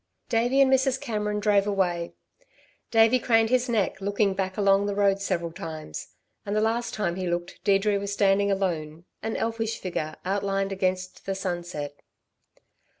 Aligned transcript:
Davey 0.29 0.61
and 0.61 0.73
Mrs. 0.73 0.99
Cameron 0.99 1.39
drove 1.39 1.67
away. 1.67 2.15
Davey 2.89 3.19
craned 3.19 3.51
his 3.51 3.69
neck, 3.69 4.01
looking 4.01 4.33
back 4.33 4.57
along 4.57 4.87
the 4.87 4.95
road 4.95 5.21
several 5.21 5.51
times, 5.51 6.15
and 6.43 6.55
the 6.55 6.59
last 6.59 6.95
time 6.95 7.17
he 7.17 7.27
looked 7.29 7.63
Deirdre 7.63 7.99
was 7.99 8.11
standing 8.11 8.49
alone, 8.49 9.05
an 9.21 9.37
elfish 9.37 9.77
figure 9.79 10.15
outlined 10.25 10.71
against 10.71 11.27
the 11.27 11.35
sunset. 11.35 11.99